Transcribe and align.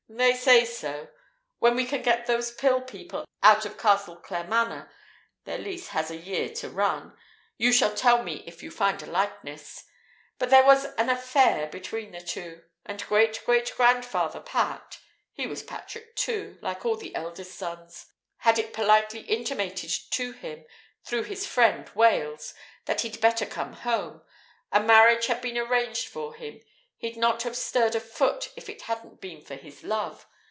"They 0.13 0.33
say 0.35 0.65
so. 0.65 1.07
When 1.59 1.73
we 1.77 1.85
can 1.85 2.01
get 2.01 2.25
those 2.27 2.51
Pill 2.51 2.81
people 2.81 3.23
out 3.41 3.65
of 3.65 3.77
Castle 3.77 4.17
Claremanagh 4.17 4.89
(their 5.45 5.57
lease 5.57 5.87
has 5.89 6.11
a 6.11 6.17
year 6.17 6.49
to 6.55 6.69
run) 6.69 7.17
you 7.57 7.71
shall 7.71 7.95
tell 7.95 8.21
me 8.21 8.43
if 8.45 8.61
you 8.61 8.71
find 8.71 9.01
a 9.01 9.05
likeness. 9.05 9.85
There 10.37 10.65
was 10.65 10.83
an 10.95 11.09
'affair' 11.09 11.67
between 11.67 12.11
the 12.11 12.19
two; 12.19 12.65
and 12.85 13.01
great 13.07 13.41
great 13.45 13.73
grandfather 13.77 14.41
Pat 14.41 14.99
(he 15.31 15.47
was 15.47 15.63
Patrick, 15.63 16.13
too, 16.17 16.57
like 16.61 16.85
all 16.85 16.97
the 16.97 17.15
eldest 17.15 17.57
sons) 17.57 18.05
had 18.39 18.59
it 18.59 18.73
politely 18.73 19.21
intimated 19.21 19.89
to 20.11 20.33
him, 20.33 20.65
through 21.05 21.23
his 21.23 21.47
friend 21.47 21.87
Wales, 21.91 22.53
that 22.83 23.01
he'd 23.01 23.21
better 23.21 23.45
come 23.45 23.71
home 23.73 24.23
a 24.73 24.81
marriage 24.81 25.27
had 25.27 25.41
been 25.41 25.57
arranged 25.57 26.09
for 26.09 26.33
him. 26.35 26.59
He'd 26.97 27.17
not 27.17 27.41
have 27.41 27.57
stirred 27.57 27.95
a 27.95 27.99
foot 27.99 28.51
if 28.55 28.69
it 28.69 28.83
hadn't 28.83 29.19
been 29.19 29.41
for 29.41 29.55
his 29.55 29.81
Love. 29.83 30.27